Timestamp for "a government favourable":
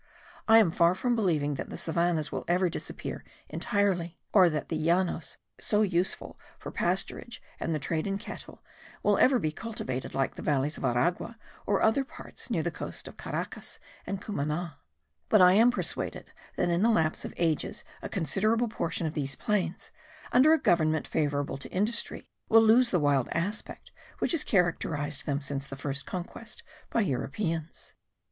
20.51-21.57